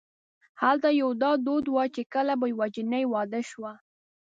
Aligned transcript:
هلته 0.61 0.89
یو 1.01 1.09
دا 1.23 1.31
دود 1.45 1.65
و 1.69 1.75
چې 1.95 2.01
کله 2.13 2.33
به 2.39 2.45
یوه 2.53 2.67
جنۍ 2.75 3.03
واده 3.13 3.41
شوه. 3.49 3.71